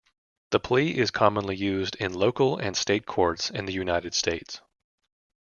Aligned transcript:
The 0.49 0.59
plea 0.59 0.97
is 0.97 1.11
commonly 1.11 1.55
used 1.55 1.93
in 1.97 2.11
local 2.15 2.57
and 2.57 2.75
state 2.75 3.05
courts 3.05 3.51
in 3.51 3.67
the 3.67 3.73
United 3.73 4.15
States. 4.15 4.59